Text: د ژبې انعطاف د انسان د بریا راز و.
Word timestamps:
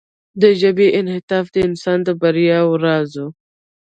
د 0.41 0.43
ژبې 0.61 0.87
انعطاف 0.99 1.45
د 1.51 1.57
انسان 1.67 1.99
د 2.07 2.09
بریا 2.21 2.59
راز 2.83 3.11
و. 3.21 3.25